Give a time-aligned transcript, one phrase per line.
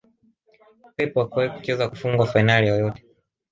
[0.95, 3.03] Pep hakuwahi kucheza kufungwa fainali yoyote